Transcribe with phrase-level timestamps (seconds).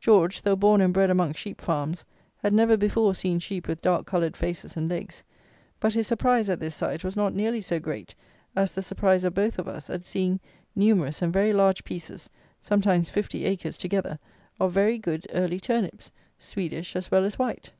[0.00, 2.02] George, though born and bred amongst sheep farms,
[2.38, 5.22] had never before seen sheep with dark coloured faces and legs;
[5.78, 8.14] but his surprise, at this sight, was not nearly so great
[8.56, 10.40] as the surprise of both of us, at seeing
[10.74, 12.30] numerous and very large pieces
[12.62, 14.18] (sometimes 50 acres together)
[14.58, 17.72] of very good early turnips, Swedish as well as White!